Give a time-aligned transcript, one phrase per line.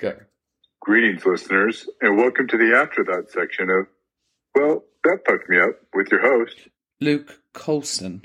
[0.00, 0.14] Go.
[0.80, 3.86] Greetings, listeners, and welcome to the After That section of,
[4.54, 6.54] well, that fucked me up with your host
[7.00, 8.22] Luke Colson.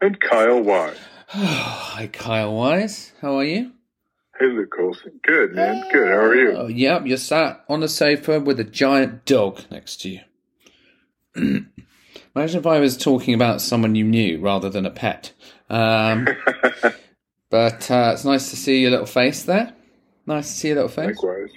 [0.00, 0.96] and Kyle Wise.
[1.28, 3.12] Hi, Kyle Wise.
[3.20, 3.72] How are you?
[4.38, 5.18] Hey, Luke Colson.
[5.24, 5.82] Good, man.
[5.90, 6.08] Good.
[6.08, 6.52] How are you?
[6.52, 10.20] Oh, yep, you're sat on a sofa with a giant dog next to you.
[12.36, 15.32] Imagine if I was talking about someone you knew rather than a pet.
[15.70, 16.28] Um,
[17.50, 19.74] but uh, it's nice to see your little face there.
[20.28, 21.16] Nice to see your little face.
[21.16, 21.50] Likewise.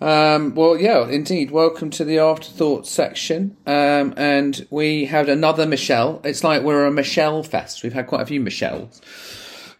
[0.00, 1.50] Um, well, yeah, indeed.
[1.50, 3.56] Welcome to the afterthought section.
[3.66, 6.20] Um, and we had another Michelle.
[6.22, 7.82] It's like we're a Michelle fest.
[7.82, 9.00] We've had quite a few Michelles.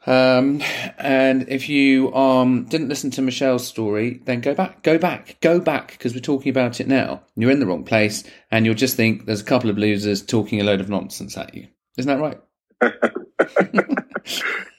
[0.06, 0.60] Um,
[0.98, 5.60] and if you um didn't listen to Michelle's story, then go back, go back, go
[5.60, 7.22] back, because we're talking about it now.
[7.36, 10.60] You're in the wrong place, and you'll just think there's a couple of losers talking
[10.60, 11.68] a load of nonsense at you.
[11.96, 13.98] Isn't that right?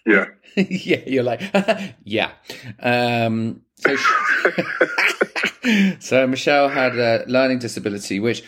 [0.06, 0.26] Yeah.
[0.56, 1.42] yeah, you're like,
[2.04, 2.32] yeah.
[2.80, 3.96] Um, so,
[6.00, 8.44] so Michelle had a learning disability, which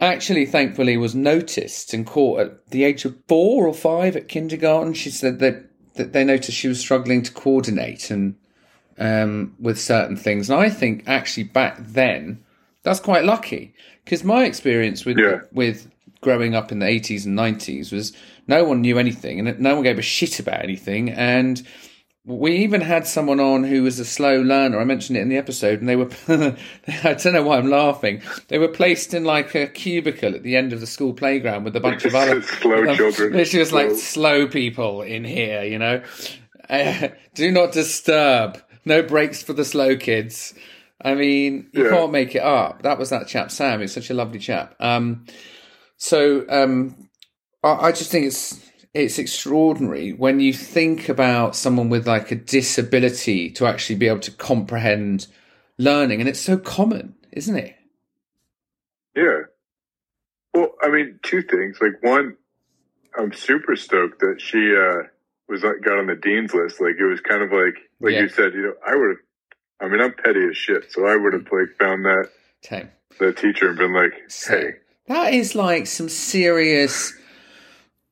[0.00, 4.94] actually, thankfully, was noticed and caught at the age of four or five at kindergarten.
[4.94, 5.64] She said that,
[5.94, 8.36] that they noticed she was struggling to coordinate and
[8.98, 10.50] um, with certain things.
[10.50, 12.44] And I think actually back then,
[12.82, 15.40] that's quite lucky because my experience with Yeah.
[15.52, 15.90] with
[16.20, 18.12] growing up in the 80s and 90s was
[18.46, 21.62] no one knew anything and no one gave a shit about anything and
[22.26, 24.78] we even had someone on who was a slow learner.
[24.78, 28.20] I mentioned it in the episode, and they were, I don't know why I'm laughing.
[28.48, 31.74] They were placed in like a cubicle at the end of the school playground with
[31.76, 33.34] a bunch of other Slow children.
[33.36, 33.96] It's just like Slow.
[33.96, 36.02] slow people in here, you know.
[36.68, 38.60] Uh, do not disturb.
[38.84, 40.52] No breaks for the slow kids.
[41.02, 41.90] I mean, you Yeah.
[41.90, 42.82] can't make it up.
[42.82, 43.80] That was that chap Sam.
[43.80, 44.74] He's such a lovely chap.
[44.78, 45.24] Um,
[46.00, 47.08] so um,
[47.62, 48.58] I, I just think it's
[48.94, 54.18] it's extraordinary when you think about someone with like a disability to actually be able
[54.20, 55.26] to comprehend
[55.78, 57.76] learning, and it's so common, isn't it?
[59.14, 59.40] Yeah.
[60.54, 61.78] Well, I mean, two things.
[61.80, 62.36] Like one,
[63.18, 65.06] I'm super stoked that she uh
[65.48, 66.80] was like got on the dean's list.
[66.80, 68.22] Like it was kind of like like Yeah.
[68.22, 69.18] you said, you know, I would have.
[69.82, 72.28] I mean, I'm petty as shit, so I would have like found that
[72.62, 72.90] Same.
[73.18, 74.70] the teacher and been like, So- hey,
[75.10, 77.12] That is like some serious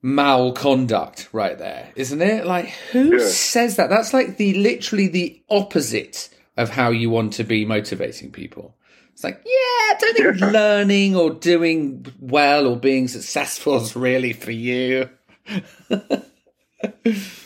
[0.03, 2.45] malconduct right there, isn't it?
[2.45, 3.25] Like who Yeah.
[3.29, 3.89] says that?
[3.89, 8.75] That's like the literally the opposite of how you want to be motivating people.
[9.13, 10.51] It's like, yeah, I don't think Yeah.
[10.51, 15.09] learning or doing well or being successful is really for you.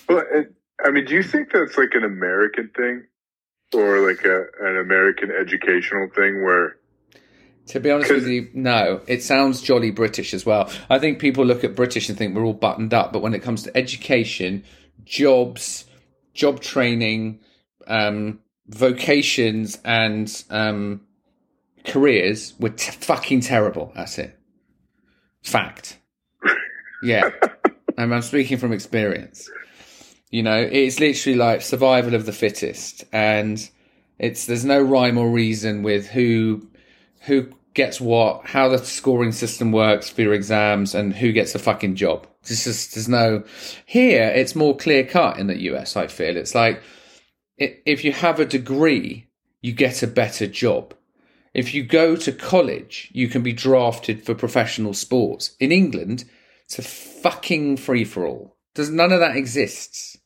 [0.09, 0.25] Well,
[0.85, 3.05] I mean, do you think that's like an American thing,
[3.75, 6.77] or like a an American educational thing where?
[7.69, 9.01] To be honest with you, no.
[9.07, 10.71] It sounds jolly British as well.
[10.91, 13.43] I think people look at British and think we're all buttoned up, but when it
[13.43, 14.65] comes to education,
[15.05, 15.85] jobs,
[16.35, 17.41] job training,
[17.87, 21.03] um, vocations, and um,
[21.85, 24.39] careers, we're t- fucking terrible at it.
[25.43, 25.99] Fact.
[27.03, 27.31] Yeah.
[27.97, 29.51] and I'm speaking from experience.
[30.31, 33.69] You know, it's literally like survival of the fittest, and
[34.19, 36.69] it's there's no rhyme or reason with who
[37.25, 41.59] who gets what, how the scoring system works for your exams, and who gets a
[41.59, 42.27] fucking job.
[42.43, 43.45] It's just there's no
[43.87, 44.25] here.
[44.35, 45.97] It's more clear cut in the US.
[45.97, 46.83] I feel it's like
[47.57, 49.29] if you have a degree,
[49.61, 50.95] you get a better job.
[51.55, 55.55] If you go to college, you can be drafted for professional sports.
[55.61, 56.25] In England,
[56.65, 58.57] it's a fucking free for all.
[58.75, 60.17] Does none of that exists?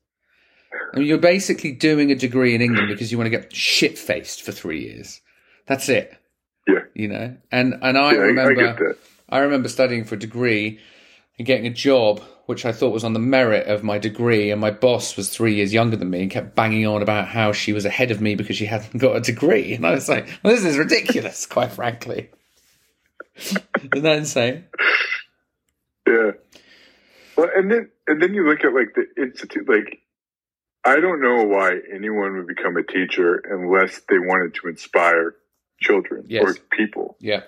[0.95, 3.99] I mean, you're basically doing a degree in England because you want to get shit
[3.99, 5.21] faced for three years.
[5.67, 6.17] That's it.
[6.97, 8.97] You know, and and I Yeah, I- I remember.
[9.29, 10.79] I remember studying for a degree
[11.37, 14.51] and getting a job, which I thought was on the merit of my degree.
[14.51, 17.53] And my boss was three years younger than me and kept banging on about how
[17.53, 19.75] she was ahead of me because she hadn't got a degree.
[19.75, 22.31] And I was like, well, this is ridiculous, quite frankly.
[23.37, 24.65] Isn't that insane?
[26.09, 26.31] Yeah.
[27.37, 29.69] Well, and then and then you look at like the institute.
[29.69, 30.01] Like,
[30.85, 35.35] I don't know why anyone would become a teacher unless they wanted to inspire
[35.81, 36.45] children Yes.
[36.45, 37.17] or people.
[37.21, 37.43] Yeah.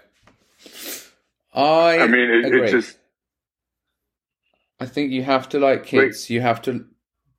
[1.54, 2.98] I, I mean, it, it just
[4.80, 6.30] I think you have to like kids.
[6.30, 6.86] You have to,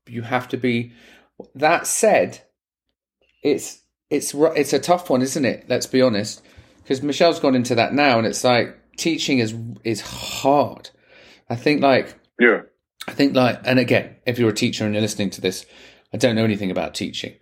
[0.07, 0.93] you have to be.
[1.55, 2.41] That said,
[3.43, 5.65] it's it's it's a tough one, isn't it?
[5.69, 6.43] Let's be honest,
[6.83, 10.89] because Michelle's gone into that now, and it's like teaching is is hard.
[11.49, 12.61] I think like yeah.
[13.07, 15.65] I think like, and again, if you're a teacher and you're listening to this,
[16.13, 17.35] I don't know anything about teaching,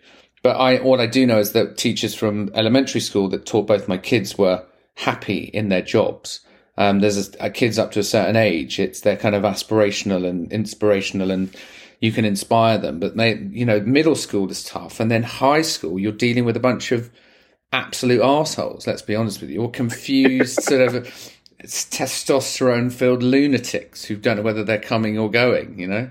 [0.47, 3.89] but I what I do know is that teachers from elementary school that taught both
[3.89, 4.63] my kids were
[4.95, 6.39] happy in their jobs.
[6.77, 10.25] Um, there's a, a kids up to a certain age, it's they're kind of aspirational
[10.25, 11.53] and inspirational, and
[11.99, 12.97] you can inspire them.
[12.97, 16.55] But they, you know, middle school is tough, and then high school, you're dealing with
[16.55, 17.11] a bunch of
[17.73, 18.87] absolute assholes.
[18.87, 20.93] Let's be honest with you, or confused sort of
[21.65, 25.77] testosterone filled lunatics who don't know whether they're coming or going.
[25.77, 26.09] You know.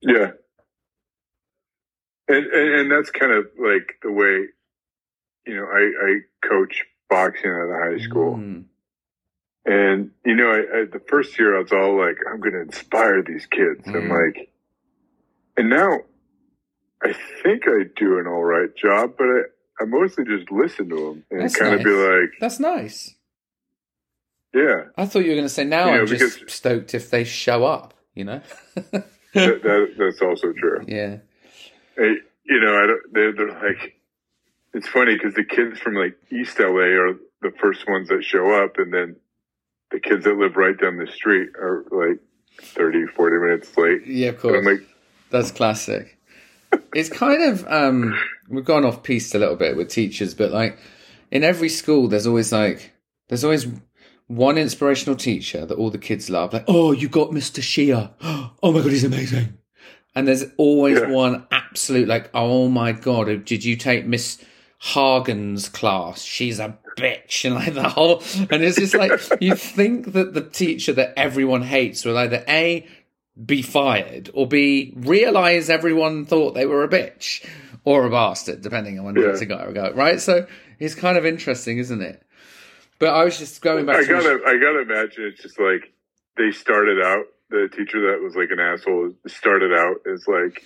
[0.00, 0.30] Yeah.
[2.28, 4.46] And, and, and that's kind of like the way,
[5.46, 8.36] you know, I, I coach boxing at a high school.
[8.36, 8.64] Mm.
[9.66, 12.62] And, you know, I, I, the first year I was all like, I'm going to
[12.62, 13.84] inspire these kids.
[13.86, 13.96] Mm.
[13.96, 14.50] And like,
[15.56, 16.00] and now
[17.02, 19.40] I think I do an all right job, but I,
[19.80, 21.80] I mostly just listen to them and That's kind nice.
[21.80, 23.14] of be like, That's nice.
[24.54, 24.84] Yeah.
[24.96, 27.64] I thought you were going to say now you I'm just stoked if they show
[27.64, 28.40] up, you know?
[28.74, 30.84] that, that, that's also true.
[30.86, 31.18] Yeah.
[31.96, 33.96] Hey, you know, I don't, they're, they're like,
[34.72, 38.50] it's funny because the kids from like East LA are the first ones that show
[38.62, 39.16] up, and then
[39.90, 42.18] the kids that live right down the street are like
[42.60, 44.06] 30, 40 minutes late.
[44.06, 44.64] Yeah, of course.
[44.64, 44.80] Like,
[45.30, 46.18] That's classic.
[46.94, 48.18] it's kind of, um,
[48.48, 50.78] we've gone off piste a little bit with teachers, but like
[51.30, 52.92] in every school, there's always like,
[53.28, 53.66] there's always
[54.26, 56.52] one inspirational teacher that all the kids love.
[56.52, 57.60] Like, oh, you got Mr.
[57.60, 58.10] Shia.
[58.62, 59.58] Oh my God, he's amazing.
[60.14, 61.08] And there's always yeah.
[61.08, 64.38] one absolute like, oh my God, did you take Miss
[64.78, 66.22] Hagen's class?
[66.22, 67.44] She's a bitch.
[67.44, 71.62] And like the whole, and it's just like, you think that the teacher that everyone
[71.62, 72.86] hates will either A,
[73.44, 77.44] be fired or B, realize everyone thought they were a bitch
[77.82, 79.30] or a bastard, depending on when yeah.
[79.30, 80.20] it's a guy or a girl, right?
[80.20, 80.46] So
[80.78, 82.22] it's kind of interesting, isn't it?
[83.00, 83.96] But I was just going back.
[83.96, 85.92] I gotta, I gotta imagine it's just like
[86.36, 87.24] they started out.
[87.50, 90.62] The teacher that was like an asshole started out as like,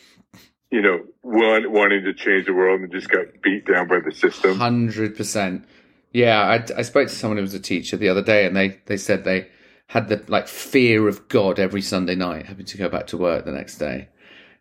[0.70, 4.12] you know, one wanting to change the world and just got beat down by the
[4.12, 4.58] system.
[4.58, 5.64] Hundred percent.
[6.12, 8.78] Yeah, I, I spoke to someone who was a teacher the other day, and they
[8.86, 9.48] they said they
[9.88, 13.44] had the like fear of God every Sunday night, having to go back to work
[13.44, 14.08] the next day.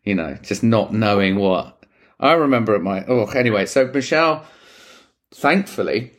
[0.04, 1.84] You know, just not knowing what.
[2.20, 3.66] I remember at my oh anyway.
[3.66, 4.44] So Michelle,
[5.30, 6.12] thankfully,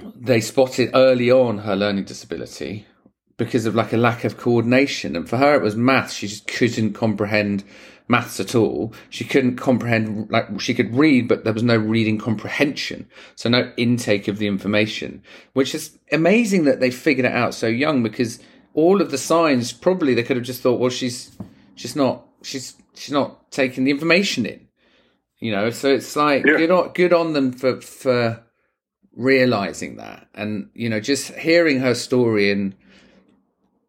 [0.00, 2.86] they spotted early on her learning disability
[3.38, 5.16] because of like a lack of coordination.
[5.16, 6.14] And for her, it was maths.
[6.14, 7.64] She just couldn't comprehend
[8.08, 8.92] maths at all.
[9.10, 13.08] She couldn't comprehend, like, she could read, but there was no reading comprehension.
[13.34, 15.22] So no intake of the information,
[15.52, 18.38] which is amazing that they figured it out so young because
[18.74, 21.36] all of the signs probably they could have just thought, well, she's,
[21.74, 24.68] she's not, she's, she's not taking the information in,
[25.38, 25.70] you know?
[25.70, 26.58] So it's like, yeah.
[26.58, 28.42] you're not good on them for, for,
[29.16, 32.76] realizing that and you know just hearing her story and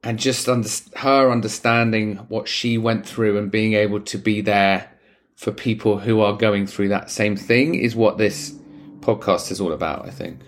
[0.03, 4.89] and just under, her understanding what she went through and being able to be there
[5.35, 8.51] for people who are going through that same thing is what this
[8.99, 10.39] podcast is all about i think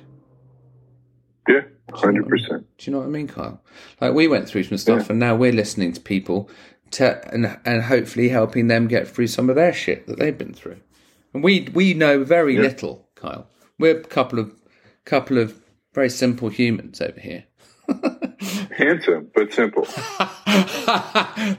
[1.48, 3.62] yeah 100% do you know what i mean kyle
[4.02, 5.08] like we went through some stuff yeah.
[5.10, 6.50] and now we're listening to people
[6.92, 10.54] to and and hopefully helping them get through some of their shit that they've been
[10.54, 10.80] through
[11.34, 12.62] and we we know very yeah.
[12.62, 13.48] little kyle
[13.78, 14.54] we're a couple of
[15.06, 15.60] couple of
[15.94, 17.46] very simple humans over here.
[18.40, 19.84] Handsome but simple.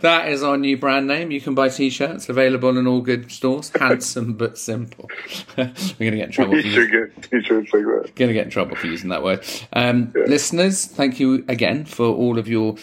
[0.00, 1.30] that is our new brand name.
[1.30, 3.70] You can buy t-shirts available in all good stores.
[3.78, 5.10] Handsome but simple.
[5.58, 6.56] We're going to get in trouble.
[6.56, 8.14] You should get t-shirts like that.
[8.14, 9.44] Going to get in trouble for using that word.
[9.74, 10.24] Um, yeah.
[10.26, 12.76] Listeners, thank you again for all of your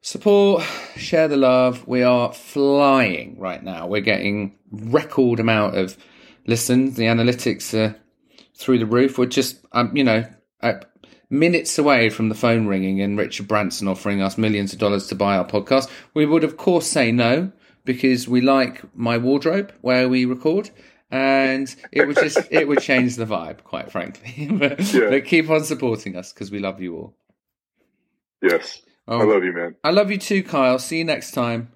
[0.00, 0.64] support.
[0.96, 1.86] Share the love.
[1.86, 3.86] We are flying right now.
[3.86, 5.96] We're getting record amount of
[6.46, 6.96] listens.
[6.96, 7.96] The analytics are
[8.56, 9.16] through the roof.
[9.16, 10.24] We're just, um, you know,
[11.30, 15.14] minutes away from the phone ringing and Richard Branson offering us millions of dollars to
[15.14, 15.90] buy our podcast.
[16.14, 17.52] We would, of course, say no
[17.84, 20.70] because we like my wardrobe where we record.
[21.10, 24.48] And it would just it would change the vibe, quite frankly.
[24.52, 25.08] but, yeah.
[25.08, 27.16] but keep on supporting us because we love you all.
[28.42, 29.74] Yes, oh, I love you, man.
[29.82, 30.78] I love you too, Kyle.
[30.78, 31.72] See you next time.